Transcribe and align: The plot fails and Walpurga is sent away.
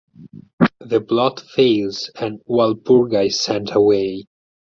The 0.79 0.99
plot 0.99 1.41
fails 1.41 2.09
and 2.19 2.41
Walpurga 2.49 3.27
is 3.27 3.39
sent 3.39 3.69
away. 3.75 4.25